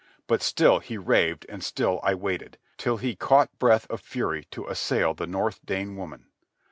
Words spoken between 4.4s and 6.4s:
to assail the North Dane woman.